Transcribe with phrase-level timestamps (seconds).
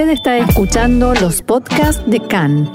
[0.00, 2.72] Usted está escuchando los podcasts de CAN.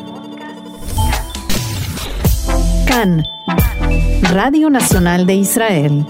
[2.86, 3.24] CAN,
[4.32, 6.06] Radio Nacional de Israel.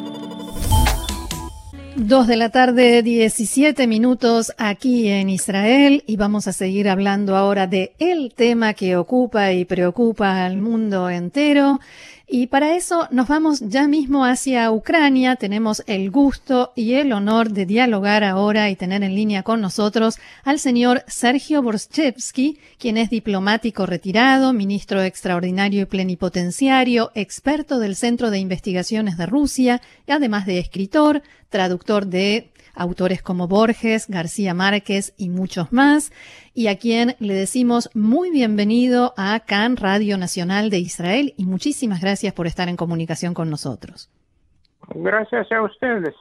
[1.96, 7.66] Dos de la tarde, 17 minutos aquí en Israel y vamos a seguir hablando ahora
[7.66, 11.80] de el tema que ocupa y preocupa al mundo entero
[12.28, 15.36] y para eso nos vamos ya mismo hacia Ucrania.
[15.36, 20.18] Tenemos el gusto y el honor de dialogar ahora y tener en línea con nosotros
[20.44, 28.32] al señor Sergio Borchevsky, quien es diplomático retirado, ministro extraordinario y plenipotenciario, experto del Centro
[28.32, 35.14] de Investigaciones de Rusia, y además de escritor, traductor de autores como Borges, García Márquez
[35.18, 36.12] y muchos más,
[36.54, 42.02] y a quien le decimos muy bienvenido a CAN Radio Nacional de Israel y muchísimas
[42.02, 44.10] gracias por estar en comunicación con nosotros.
[44.94, 46.14] Gracias a ustedes.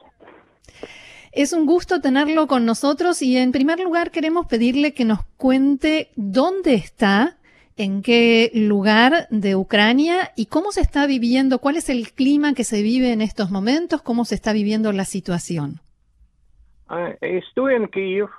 [1.31, 6.09] Es un gusto tenerlo con nosotros y en primer lugar queremos pedirle que nos cuente
[6.15, 7.37] dónde está,
[7.77, 12.63] en qué lugar de Ucrania y cómo se está viviendo, cuál es el clima que
[12.63, 15.81] se vive en estos momentos, cómo se está viviendo la situación.
[16.87, 18.29] Ah, estoy en Kiev,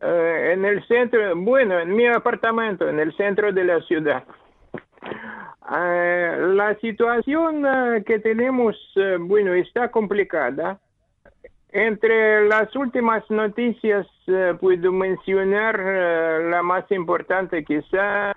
[0.00, 4.24] eh, en el centro, bueno, en mi apartamento, en el centro de la ciudad.
[5.62, 10.80] Ah, la situación ah, que tenemos, eh, bueno, está complicada.
[11.68, 18.34] Entre las últimas noticias eh, puedo mencionar la más importante quizá,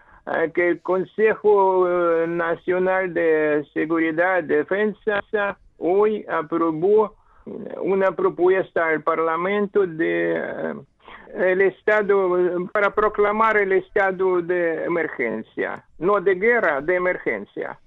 [0.53, 1.85] que el Consejo
[2.27, 5.21] Nacional de Seguridad y Defensa
[5.79, 7.13] hoy aprobó
[7.45, 10.73] una propuesta al Parlamento de eh,
[11.33, 17.79] el estado para proclamar el estado de emergencia, no de guerra, de emergencia,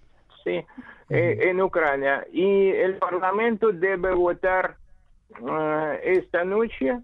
[0.43, 0.65] sí,
[1.09, 4.77] eh, en Ucrania y el Parlamento debe votar
[5.31, 6.99] eh, esta noche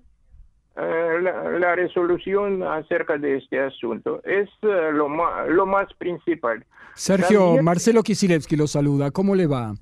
[0.75, 4.22] la, resolución acerca de este asunto.
[4.25, 6.64] Es lo, más, lo más principal.
[6.94, 9.10] Sergio, Marcelo Kisilevsky lo saluda.
[9.10, 9.75] ¿Cómo le va?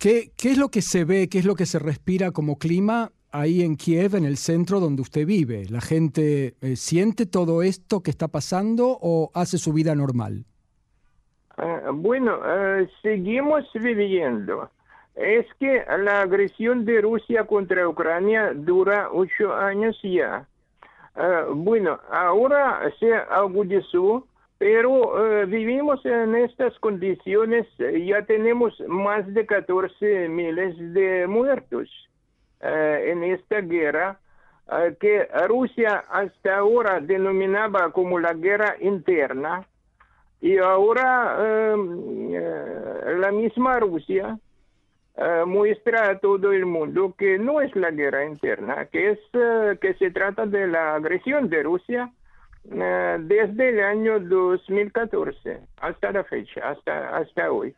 [0.00, 3.60] ¿Qué, es lo que se ve, qué es lo que se respira como clima ahí
[3.60, 5.66] en Kiev, en el centro donde usted vive?
[5.68, 10.46] ¿La gente eh, siente todo esto que está pasando o hace su vida normal?
[11.58, 14.70] Ah, bueno, ah, seguimos viviendo.
[15.16, 20.48] Es que la agresión de Rusia contra Ucrania dura ocho años ya.
[21.14, 24.26] Ah, bueno, ahora se agudizó
[24.60, 31.88] pero eh, vivimos en estas condiciones, eh, ya tenemos más de 14 miles de muertos
[32.60, 34.20] eh, en esta guerra
[35.00, 39.66] que Rusia hasta ahora denominaba como la guerra interna.
[40.40, 41.74] Y ahora
[43.16, 44.38] la misma Rusia
[45.44, 49.18] muestra a todo el mundo que no es la guerra interna, que es
[49.80, 52.12] que se trata de la agresión de Rusia
[52.64, 57.74] desde el año 2014 hasta la fecha, hasta, hasta hoy.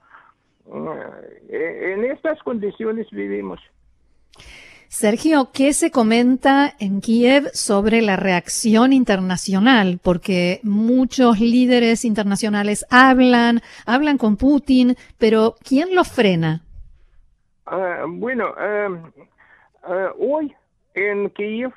[1.49, 3.61] Eh, en estas condiciones vivimos.
[4.89, 9.99] Sergio, ¿qué se comenta en Kiev sobre la reacción internacional?
[10.03, 16.61] Porque muchos líderes internacionales hablan, hablan con Putin, pero ¿quién lo frena?
[17.65, 18.89] Ah, bueno, eh,
[20.19, 20.55] hoy
[20.95, 21.73] en Kiev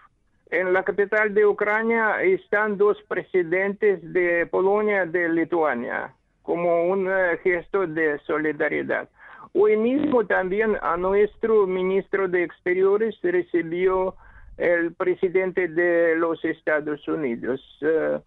[0.59, 7.07] en la capital de Ucrania están dos presidentes de Polonia y de Lituania como un
[7.09, 9.09] eh, gesto de solidaridad.
[9.53, 14.15] Hoy mismo también a nuestro ministro de Exteriores recibió
[14.57, 17.61] el presidente de los Estados Unidos.
[17.81, 18.19] Eh,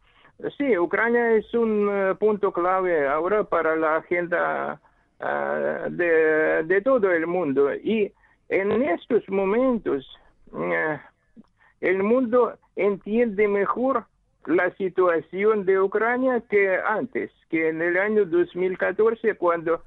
[0.58, 4.80] sí, Ucrania es un eh, punto clave ahora para la agenda
[5.90, 7.74] de, de, todo el mundo.
[7.74, 8.12] Y
[8.48, 10.06] en estos momentos,
[11.80, 14.04] el mundo entiende mejor
[14.46, 19.82] la situación de Ucrania que antes, que en el año 2014 cuando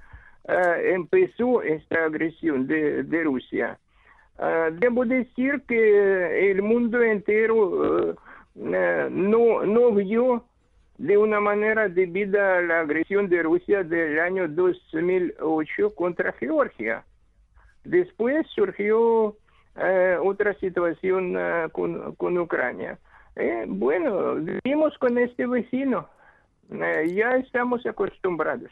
[0.48, 3.80] eh, empezó esta agresión de, Rusia.
[4.40, 8.16] Eh, debo decir que el mundo entero
[8.56, 10.46] eh, no, no vio
[10.98, 17.04] de una manera debida la agresión de Rusia del año 2008 contra Georgia.
[17.84, 19.36] Después surgió
[19.76, 23.00] eh, otra situación eh, con, Ucrania.
[23.36, 26.10] Eh, bueno, vivimos con este vecino,
[26.70, 28.72] ya estamos acostumbrados.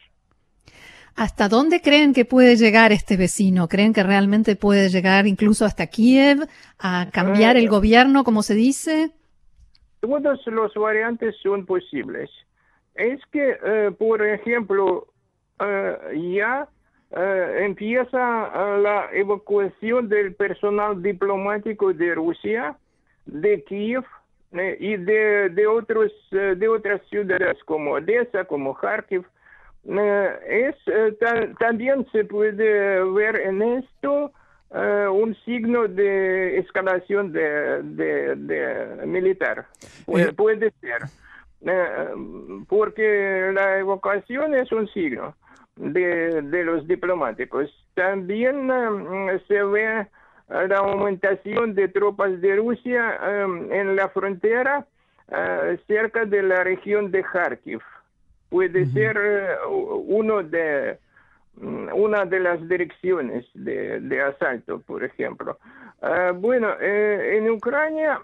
[1.15, 3.67] ¿Hasta dónde creen que puede llegar este vecino?
[3.67, 6.47] ¿Creen que realmente puede llegar incluso hasta Kiev
[6.77, 9.11] a cambiar el gobierno, como se dice?
[10.01, 12.29] Todos los variantes son posibles.
[12.95, 15.07] Es que, por ejemplo,
[15.59, 16.69] ya
[17.11, 22.77] eh, empieza eh, la evacuación del personal diplomático de Rusia
[23.25, 24.03] de Kiev
[24.51, 29.23] y de, de, otros, de otras ciudades como Odessa, como Kharkiv.
[29.85, 30.75] es,
[31.59, 34.31] también se puede ver en esto
[34.71, 39.67] un signo de escalación de, de, militar.
[40.07, 41.03] Puede, puede ser.
[42.67, 45.35] porque la evocación es un signo
[45.79, 47.69] de, de los diplomáticos.
[47.95, 48.69] También
[49.47, 50.07] se ve
[50.49, 54.85] la aumentación de tropas de Rusia em, en la frontera
[55.31, 57.81] eh, cerca de la región de Kharkiv.
[58.49, 60.97] Puede ser eh, uno de,
[61.55, 65.59] mm, una de las direcciones de, asalto, por ejemplo.
[66.01, 68.21] Eh, bueno, en Ucrania,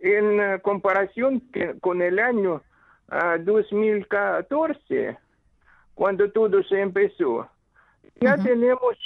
[0.00, 1.40] en comparación
[1.80, 2.62] con el año
[3.44, 5.16] 2014,
[5.96, 7.48] cuando todo se empezó,
[8.20, 8.96] ya tenemos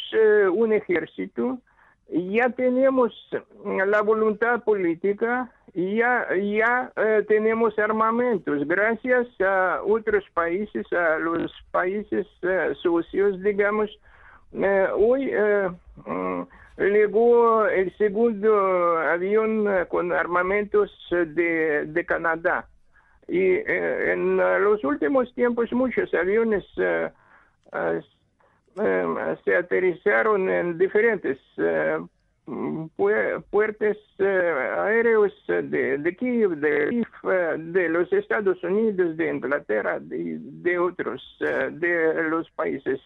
[0.52, 1.58] un ejército
[2.10, 3.12] ya tenemos
[3.64, 12.26] la voluntad política, ya, ya eh, tenemos armamentos, gracias a otros países, a los países
[12.42, 13.90] eh, socios, digamos.
[14.52, 15.32] Eh, hoy
[16.04, 16.42] mm,
[16.78, 22.66] llegó el segundo avión con armamentos de, de Canadá.
[23.30, 27.10] Y en los últimos tiempos muchos aviones eh,
[29.44, 31.98] se aterrizaron en diferentes eh,
[33.50, 37.06] puertos eh, aéreos de, de Kiev, de,
[37.58, 43.00] de los Estados Unidos, de Inglaterra, de, de otros, de los países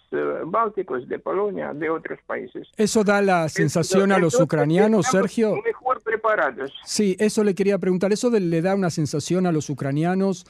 [0.46, 2.66] bálticos, de Polonia, de otros países.
[2.78, 5.56] ¿Eso da la sensación a los ucranianos, Sergio?
[5.62, 6.72] Mejor preparados.
[6.84, 8.12] Sí, eso le quería preguntar.
[8.12, 10.44] ¿Eso le da una sensación a los ucranianos?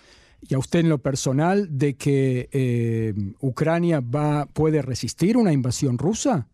[0.48, 5.98] y a usted en lo personal de que eh, Ucrania va puede resistir una invasión
[5.98, 6.46] rusa?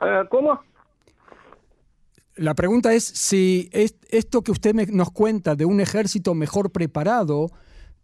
[0.00, 0.60] Ah, ¿Cómo?
[2.36, 7.50] La pregunta es si esto que usted nos cuenta de un ejército mejor preparado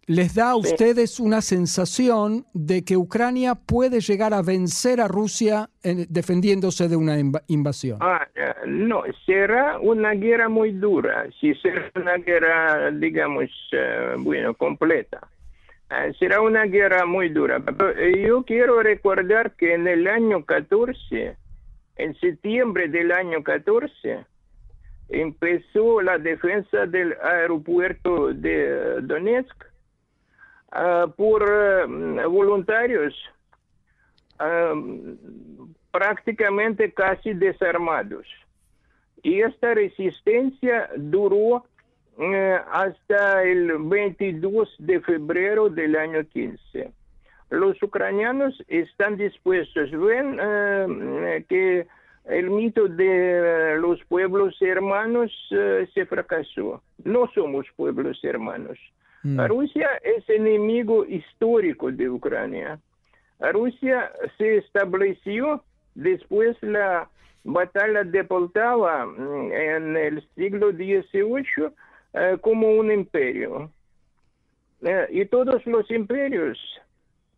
[0.06, 5.68] les da a ustedes una sensación de que Ucrania puede llegar a vencer a Rusia
[5.82, 7.16] defendiéndose de una
[7.48, 7.98] invasión.
[8.00, 14.54] Ah, eh, no, será una guerra muy dura, si será una guerra, digamos, eh, bueno,
[14.54, 15.26] completa.
[15.90, 17.60] Eh, será una guerra muy dura.
[18.24, 21.36] yo quiero recordar que en el año 14,
[21.96, 24.24] en septiembre del año 14,
[25.08, 29.66] empezó la defensa del aeropuerto de Donetsk
[30.72, 33.14] Ah, por eh, voluntarios
[34.38, 34.74] ah,
[35.92, 38.26] prácticamente casi desarmados.
[39.22, 41.64] Y esta resistencia duró
[42.18, 46.92] eh, hasta el 22 de febrero del año 15.
[47.50, 51.86] Los ucranianos están dispuestos, ven eh, que
[52.24, 56.82] el mito de los pueblos hermanos se fracasó.
[57.04, 58.78] No somos pueblos hermanos.
[59.26, 59.40] Mm.
[59.48, 62.78] Rusia es enemigo histórico de Ucrania.
[63.40, 65.64] Rusia se estableció
[65.96, 67.10] después de la
[67.42, 71.72] batalla de Poltava mm, en el siglo XVIII
[72.12, 73.72] eh, como un imperio.
[74.82, 76.56] Eh, y todos los imperios,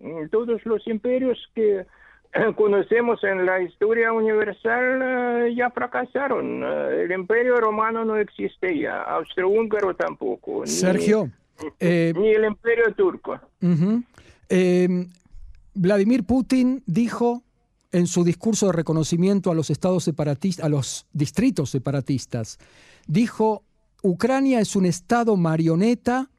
[0.01, 1.87] mm, todos los imperios que eh,
[2.55, 6.63] conocemos en la historia universal ya fracasaron.
[6.63, 10.67] el imperio romano no existe ya, austrohúngaro tampoco.
[10.67, 11.31] Sergio.
[11.81, 13.39] Eh, ni el imperio turco.
[14.49, 15.11] Em,
[15.75, 17.43] Vladimir Putin dijo
[17.93, 22.59] en su discurso de reconocimiento a los estados separatistas, a los distritos separatistas,
[23.07, 23.65] dijo,
[24.03, 26.31] Ucrania es un estado marioneta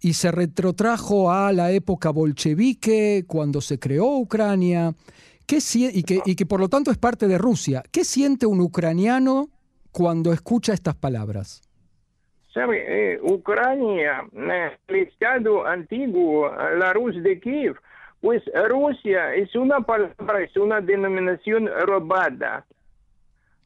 [0.00, 4.94] y se retrotrajo a la época bolchevique, cuando se creó Ucrania,
[5.50, 7.82] y, que, y que por lo tanto es parte de Rusia.
[7.90, 9.48] ¿Qué siente un ucraniano
[9.90, 11.62] cuando escucha estas palabras?
[12.60, 17.76] Eh, Ucrania, eh, el Estado antiguo, la Rus de Kiev,
[18.20, 22.64] pues Rusia es una palabra, es una denominación robada.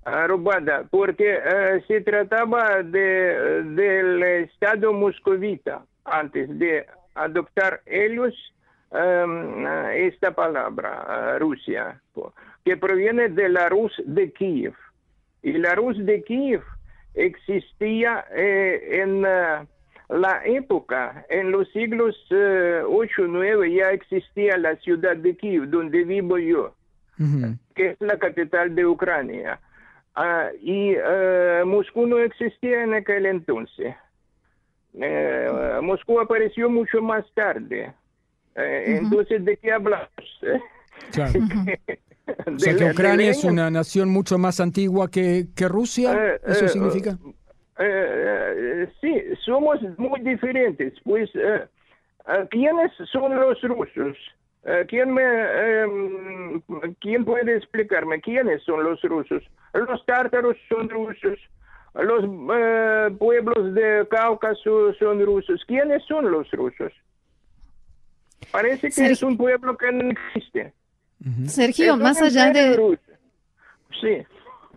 [0.05, 6.85] Ah, robada, porque eh, se trataba de, del Estado moscovita antes de
[7.15, 8.35] adoptar ellos
[8.91, 11.99] em, esta palabra, Rusia,
[12.65, 14.75] que proviene de la Rus de Kiev.
[15.43, 16.63] Y la Rus de Kiev
[17.15, 19.67] existía eh, en eh,
[20.09, 26.05] la época, en los siglos 8 eh, 9 ya existía la ciudad de Kiev, donde
[26.05, 26.75] vivo yo,
[27.75, 29.61] que es la capital de Ucrania.
[30.15, 30.95] Ah, y
[31.65, 33.95] Moscú no existía en aquel entonces.
[35.81, 37.95] Moscú apareció mucho más tarde.
[38.55, 40.11] Entonces, ¿de qué hablamos?
[42.55, 46.65] O sea que Ucrania es una nación mucho más antigua que, que Rusia, Eh, ¿eso
[46.67, 47.19] eh, significa?
[47.79, 50.95] Eh, sí, somos muy diferentes.
[51.05, 51.31] Pues,
[52.51, 54.17] ¿quiénes son los rusos?
[54.89, 55.87] ¿quién, me, eh,
[57.01, 59.43] ¿Quién puede explicarme quiénes son los rusos?
[59.73, 61.39] Los tártaros son rusos.
[61.95, 62.25] Los
[62.55, 65.63] eh, pueblos de Cáucaso son rusos.
[65.67, 66.93] ¿Quiénes son los rusos?
[68.51, 70.73] Parece que Sergio- es un pueblo que no existe.
[71.47, 72.99] Sergio, Es más allá de.
[74.01, 74.27] Sí.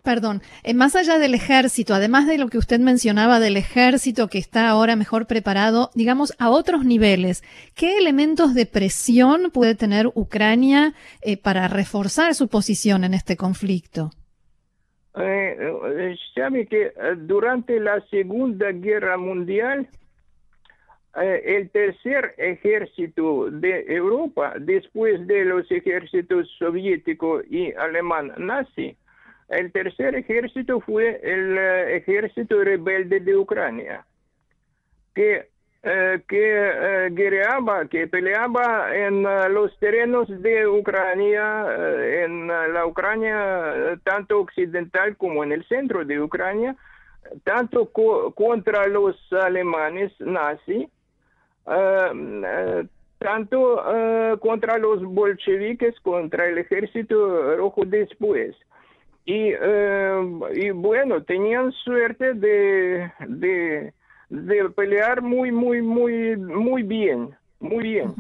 [0.06, 4.38] Perdón, eh, más allá del ejército, además de lo que usted mencionaba del ejército que
[4.38, 10.94] está ahora mejor preparado, digamos, a otros niveles, ¿qué elementos de presión puede tener Ucrania
[11.22, 14.12] eh, para reforzar su posición en este conflicto?
[15.18, 19.88] Eh, eh, sabe que durante la Segunda Guerra Mundial,
[21.22, 28.98] el tercer ejército de Europa, después de los ejércitos soviético y alemán nazi,
[29.50, 34.06] el tercer ejército fue el eh, ejército rebelde de Ucrania,
[35.14, 35.48] que,
[35.84, 42.68] eh, que eh, guerreaba, que peleaba en eh, los terrenos de Ucrania, eh, en eh,
[42.74, 46.76] la Ucrania eh, tanto occidental como en el centro de Ucrania,
[47.44, 50.95] tanto co- contra los alemanes nazi, eh, eh,
[53.18, 58.56] tanto eh, contra los bolcheviques, contra el ejército rojo después.
[59.26, 63.94] Y, eh, y bueno, tenían suerte de, de,
[64.30, 68.14] de pelear muy, muy, muy, muy bien, muy bien.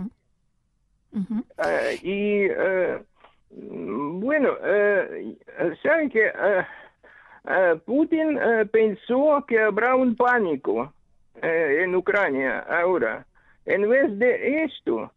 [1.14, 1.44] Ujú.
[1.64, 3.00] Eh, y eh,
[3.52, 5.36] bueno, eh,
[5.84, 6.66] saben que eh,
[7.48, 10.92] eh, Putin eh, pensó que habrá un pánico
[11.40, 13.28] eh, en Ucrania ahora.
[13.66, 15.12] En vez de esto,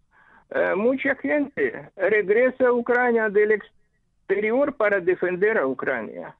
[0.50, 6.34] eh, mucha gente regresa a Ucrania del exterior para defender a Ucrania.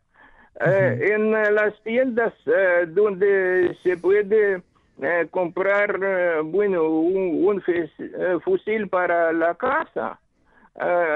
[0.61, 4.63] Eh, en las tiendas eh, donde se puede
[5.01, 10.19] eh, comprar, bueno, un, un fes- fusil para la casa,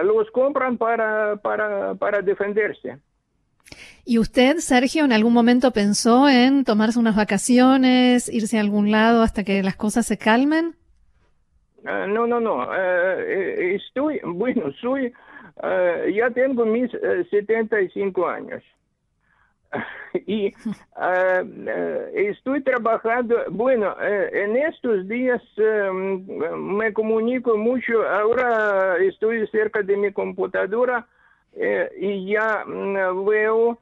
[0.04, 2.98] los compran para, para, para defenderse.
[4.04, 9.22] ¿Y usted, Sergio, en algún momento pensó en tomarse unas vacaciones, irse a algún lado
[9.22, 10.74] hasta que las cosas se calmen?
[11.82, 12.72] No, no, no.
[12.74, 15.12] estoy, bueno, soy,
[16.14, 18.62] ya tengo mis eh, 75 años.
[20.26, 20.52] y
[22.14, 25.42] estoy trabajando, bueno, eh, en estos días
[26.56, 31.06] me comunico mucho, ahora estoy cerca de mi computadora
[31.98, 33.78] y ya veo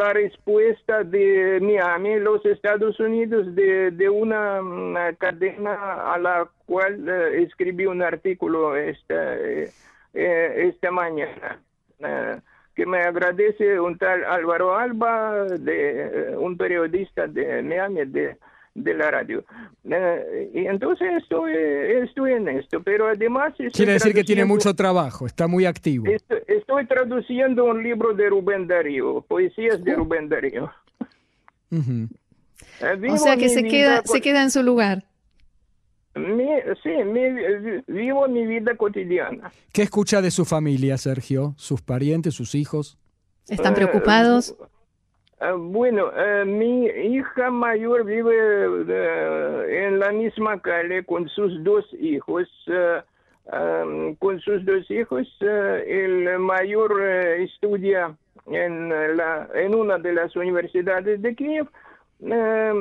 [0.00, 7.08] la respuesta de Miami, los Estados Unidos, de, de una, mm, cadena a la cual
[7.08, 9.70] eh, escribí un artículo esta, eh,
[10.14, 11.60] eh, mañana,
[11.98, 12.40] eh,
[12.74, 18.36] que me agradece un tal Álvaro Alba, de, eh, un periodista de Miami, de,
[18.74, 19.44] de la radio.
[19.84, 23.52] Eh, y entonces estoy, estoy en esto, pero además...
[23.72, 26.06] Quiere decir que tiene mucho trabajo, está muy activo.
[26.06, 30.70] Estoy, estoy traduciendo un libro de Rubén Darío, poesías de Rubén Darío.
[31.70, 32.08] Ujú.
[32.80, 35.04] Eh, vivo O sea que se queda, se queda en su lugar.
[36.14, 36.46] mi-
[36.82, 39.50] sí, mi- vivo mi vida cotidiana.
[39.72, 41.54] ¿Qué escucha de su familia, Sergio?
[41.56, 42.98] ¿Sus parientes, sus hijos?
[43.48, 44.50] ¿Están Eh, preocupados?
[44.50, 44.64] eh,
[45.56, 48.34] bueno, eh, mi hija mayor vive
[48.88, 52.48] eh, en la misma calle con sus dos hijos.
[52.66, 53.00] eh,
[53.52, 58.14] um, con sus dos hijos, eh, el mayor eh, estudia
[58.46, 61.66] en, eh, la, en una de las universidades de Kiev,
[62.22, 62.72] eh,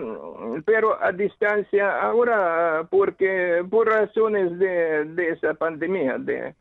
[0.66, 6.54] pero a distancia ahora porque por razones de, de esa pandemia de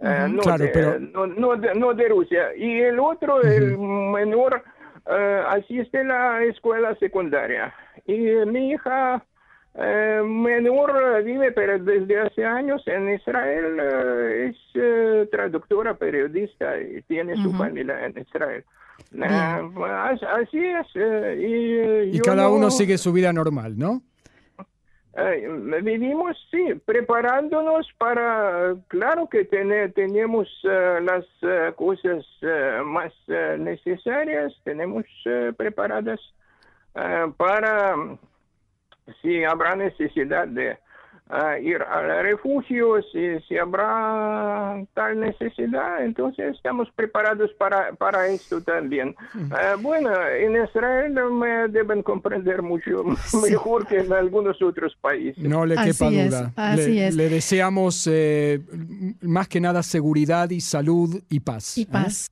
[0.00, 2.54] eh, no, Claro, de, pero- no, no de, no de Rusia.
[2.56, 4.62] Y el otro el menor
[5.10, 7.74] eh, asiste a la escuela secundaria.
[8.06, 9.24] Y mi hija
[9.76, 17.02] eh, menor vive pero desde hace años en Israel eh, es eh, traductora periodista y
[17.02, 18.64] tiene su familia en Israel.
[20.40, 24.02] Así es y, cada no- uno sigue su vida normal, ¿no?
[25.82, 33.12] Vivimos, sí, preparándonos para, claro que tene- tenemos eh, las eh, cosas eh, más
[33.58, 35.04] necesarias, tenemos
[35.56, 36.20] preparadas
[37.36, 37.96] para,
[39.20, 40.78] si habrá necesidad de,
[41.28, 46.04] a ir al refugio si, si habrá tal necesidad.
[46.04, 49.14] Entonces estamos preparados para, para esto también.
[49.50, 53.04] Ah, bueno, en Israel me deben comprender mucho
[53.42, 55.42] mejor que en algunos otros países.
[55.42, 56.52] No le quepa duda.
[56.76, 58.60] le, le, deseamos eh,
[59.22, 61.78] más que nada seguridad y salud y paz.
[61.78, 61.88] Y ¿eh?
[61.90, 62.30] paz.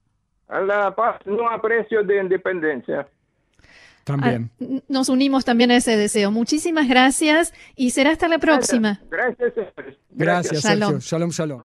[0.49, 3.09] La paz no aprecio de independencia.
[4.05, 4.51] También.
[4.61, 6.31] Ah, nos unimos también a ese deseo.
[6.31, 9.01] Muchísimas gracias y será hasta la próxima.
[9.11, 9.53] Gracias.
[10.11, 10.99] Gracias, Sergio.
[10.99, 11.61] Shalom, shalom.